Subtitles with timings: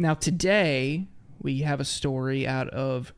[0.00, 1.06] Now, today,
[1.42, 3.12] we have a story out of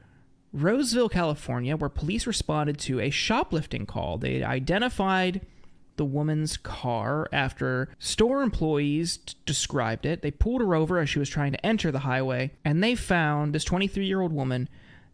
[0.53, 4.19] Roseville, California, where police responded to a shoplifting call.
[4.19, 5.47] They identified
[5.95, 10.23] the woman's car after store employees t- described it.
[10.23, 13.55] They pulled her over as she was trying to enter the highway, and they found
[13.55, 14.69] this 23 year old woman.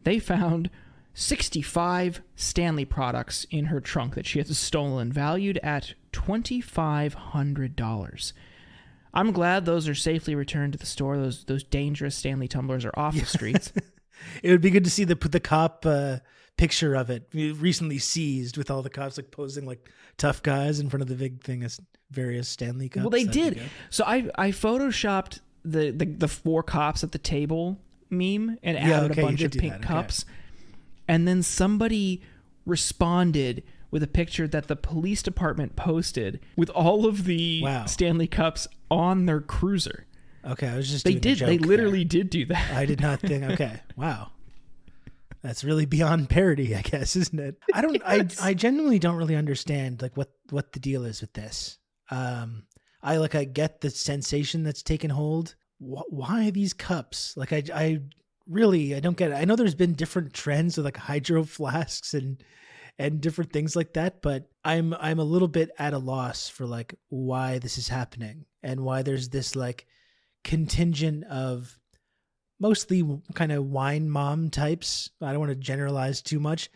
[0.04, 0.70] They found
[1.12, 8.32] 65 Stanley products in her trunk that she had stolen, valued at $2,500.
[9.14, 11.16] I'm glad those are safely returned to the store.
[11.16, 13.72] Those those dangerous Stanley tumblers are off the streets.
[14.42, 16.18] It would be good to see the the cop uh,
[16.56, 20.90] picture of it recently seized with all the cops like posing like tough guys in
[20.90, 21.80] front of the big thing as
[22.10, 23.04] various Stanley cups.
[23.04, 23.60] Well, they did.
[23.90, 27.78] So I I photoshopped the, the the four cops at the table
[28.10, 29.84] meme and Yeah, added okay, a bunch of pink okay.
[29.84, 30.24] cups,
[31.06, 32.22] and then somebody
[32.66, 37.86] responded with a picture that the police department posted with all of the Wow.
[37.86, 40.06] Stanley cups on their cruiser.
[40.44, 41.38] Okay, I was just They did.
[41.40, 42.72] They literally did do that.
[42.74, 43.44] I did not think.
[43.52, 44.30] Okay, wow.
[45.42, 47.56] That's really beyond parody, I guess, isn't it?
[47.72, 47.94] I don't.
[47.94, 48.40] Yes.
[48.40, 51.78] I I genuinely don't really understand like what what the deal is with this.
[52.10, 52.64] Um,
[53.02, 55.54] I like I get the sensation that's taken hold.
[55.78, 57.36] Wh- why these cups?
[57.36, 58.00] Like I I
[58.48, 59.34] really I don't get it.
[59.34, 62.42] I know there's been different trends with like hydro flasks and
[62.98, 66.66] and different things like that, but I'm I'm a little bit at a loss for
[66.66, 69.86] like why this is happening and why there's this like
[70.42, 71.78] contingent of
[72.60, 75.10] mostly kind of wine mom types.
[75.20, 76.70] I don't want to generalize too much.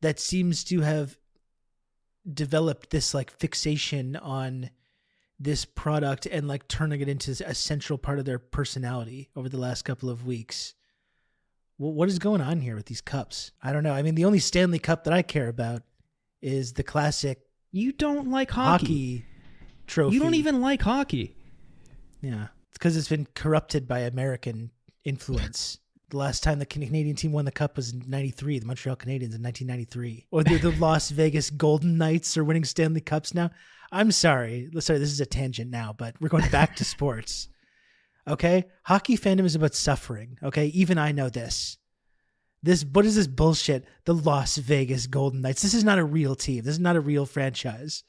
[0.00, 1.18] That seems to have
[2.32, 4.70] developed this like fixation on
[5.40, 9.58] this product and like turning it into a central part of their personality over the
[9.58, 10.74] last couple of weeks.
[11.76, 13.52] Wh- What is going on here with these cups?
[13.62, 13.92] I don't know.
[13.92, 15.82] I mean, the only Stanley Cup that I care about
[16.42, 17.40] is the classic
[17.72, 18.84] You don't like hockey.
[18.86, 19.24] hockey,
[19.86, 20.14] trophy.
[20.14, 21.34] You don't even like hockey.
[22.20, 24.70] Yeah, it's because it's been corrupted by American
[25.04, 25.78] influence.
[26.10, 28.58] The last time the Canadian team won the cup was in '93.
[28.60, 33.00] The Montreal Canadiens in 1993, or the, the Las Vegas Golden Knights are winning Stanley
[33.00, 33.50] Cups now.
[33.90, 37.48] I'm sorry, sorry, this is a tangent now, but we're going back to sports.
[38.26, 40.38] Okay, hockey fandom is about suffering.
[40.42, 41.78] Okay, even I know this.
[42.62, 43.84] This what is this bullshit?
[44.06, 45.60] The Las Vegas Golden Knights.
[45.60, 46.64] This is not a real team.
[46.64, 48.02] This is not a real franchise.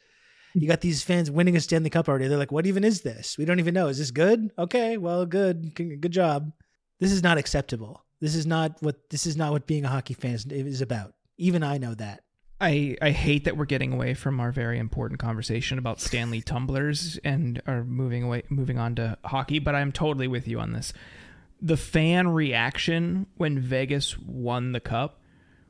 [0.54, 0.60] Hmm.
[0.60, 2.28] You got these fans winning a Stanley Cup already.
[2.28, 3.38] They're like, "What even is this?
[3.38, 3.88] We don't even know.
[3.88, 4.52] Is this good?
[4.58, 6.54] Okay, well, good, good job."
[7.00, 8.06] This is not acceptable.
[8.22, 11.14] This is not what this is not what being a hockey fan is, is about.
[11.38, 12.24] Even I know that.
[12.60, 17.20] I, I hate that we're getting away from our very important conversation about Stanley tumblers
[17.24, 20.94] and are moving away moving on to hockey, but I'm totally with you on this.
[21.62, 25.20] The fan reaction when Vegas won the cup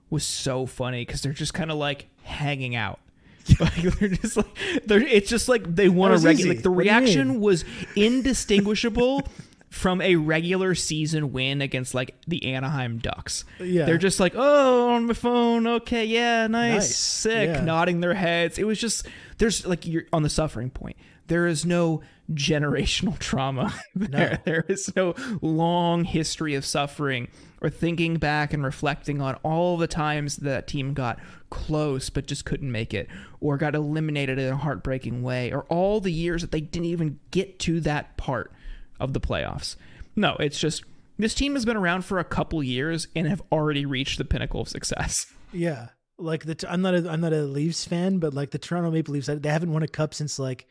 [0.10, 3.00] was so funny because they're just kind of like hanging out.
[3.60, 6.62] like they're just like they're it's just like they want to regulate easy.
[6.64, 7.64] the reaction was
[7.96, 9.22] indistinguishable
[9.76, 13.44] from a regular season win against like the Anaheim Ducks.
[13.60, 13.86] Yeah.
[13.86, 15.68] They're just like, "Oh, on my phone.
[15.68, 16.96] Okay, yeah, nice, Nice.
[16.96, 17.62] sick," Yeah.
[17.62, 18.58] nodding their heads.
[18.58, 19.06] It was just
[19.38, 20.96] there's like you're on the suffering point.
[21.28, 22.02] There is no
[22.34, 24.42] generational trauma there.
[24.46, 27.28] There is no long history of suffering
[27.62, 31.20] or thinking back and reflecting on all the times that team got
[31.50, 33.08] close but just couldn't make it
[33.42, 37.20] or got eliminated in a heartbreaking way or all the years that they didn't even
[37.32, 38.52] get to that part
[39.00, 39.76] of the playoffs.
[40.16, 40.84] No, it's just
[41.18, 44.62] this team has been around for a couple years and have already reached the pinnacle
[44.62, 45.26] of success.
[45.54, 48.92] Yeah, like the I'm not a I'm not a Leafs fan, but like the Toronto
[48.92, 50.68] Maple Leafs, they haven't won a cup since like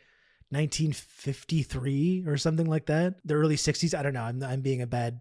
[0.51, 3.15] 1953 or something like that.
[3.27, 3.97] The early 60s.
[3.99, 4.23] I don't know.
[4.23, 5.21] I'm I'm being a bad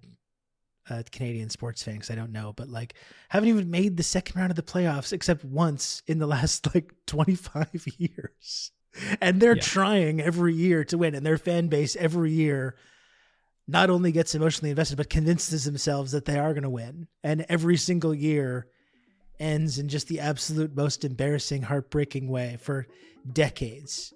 [0.90, 2.96] uh, Canadian sports fan because I don't know, but like
[3.30, 6.94] haven't even made the second round of the playoffs except once in the last like
[7.08, 8.72] 25 years.
[9.22, 9.62] And they're Yeah.
[9.62, 12.75] trying every year to win, and their fan base every year
[13.68, 17.07] not only gets emotionally invested, but convinces themselves that they are going to win.
[17.24, 18.68] And every single year
[19.40, 22.88] ends in just the absolute most embarrassing, heartbreaking way for
[23.31, 24.13] decades.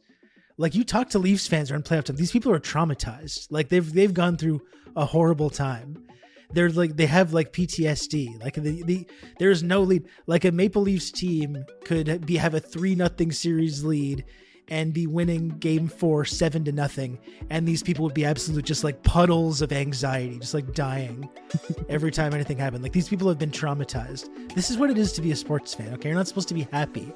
[0.57, 3.47] Like you talk to Leafs fans around playoff time, these people are traumatized.
[3.51, 4.61] Like they've they've gone through
[4.95, 6.07] a horrible time.
[6.51, 8.41] They're like they have like PTSD.
[8.41, 9.07] Like the, the
[9.37, 10.05] there's no lead.
[10.25, 14.25] Like a Maple Leafs team could be have a three nothing series lead
[14.69, 17.17] and be winning game four seven to nothing
[17.49, 21.29] and these people would be absolute just like puddles of anxiety just like dying
[21.89, 25.11] every time anything happened like these people have been traumatized this is what it is
[25.11, 27.13] to be a sports fan okay you're not supposed to be happy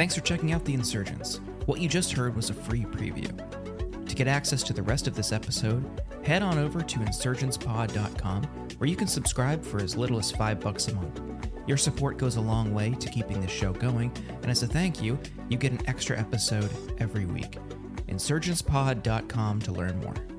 [0.00, 1.40] Thanks for checking out The Insurgents.
[1.66, 3.28] What you just heard was a free preview.
[4.06, 5.84] To get access to the rest of this episode,
[6.24, 8.44] head on over to insurgentspod.com
[8.78, 11.29] where you can subscribe for as little as 5 bucks a month.
[11.66, 14.12] Your support goes a long way to keeping this show going,
[14.42, 15.18] and as a thank you,
[15.48, 17.58] you get an extra episode every week.
[18.08, 20.29] insurgentspod.com to learn more.